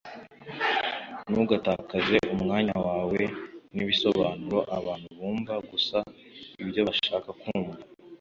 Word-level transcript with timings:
ntugatakaze 1.29 2.17
umwanya 2.33 2.75
wawe 2.87 3.21
n'ibisobanuro 3.75 4.59
abantu 4.77 5.07
bumva 5.17 5.53
gusa 5.69 5.97
ibyo 6.61 6.81
bashaka 6.87 7.29
kumva 7.41 7.77